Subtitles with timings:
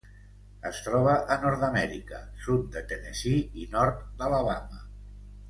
[0.69, 4.83] Es troba a Nord-amèrica: sud de Tennessee i nord d'Alabama.